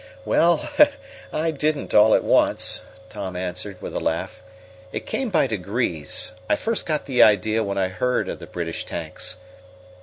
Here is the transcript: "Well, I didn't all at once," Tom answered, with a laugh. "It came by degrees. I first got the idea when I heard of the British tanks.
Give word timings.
"Well, 0.25 0.67
I 1.31 1.51
didn't 1.51 1.93
all 1.93 2.15
at 2.15 2.23
once," 2.23 2.81
Tom 3.07 3.35
answered, 3.35 3.79
with 3.83 3.95
a 3.95 3.99
laugh. 3.99 4.41
"It 4.91 5.05
came 5.05 5.29
by 5.29 5.45
degrees. 5.45 6.31
I 6.49 6.55
first 6.55 6.87
got 6.87 7.05
the 7.05 7.21
idea 7.21 7.63
when 7.63 7.77
I 7.77 7.89
heard 7.89 8.27
of 8.27 8.39
the 8.39 8.47
British 8.47 8.83
tanks. 8.83 9.37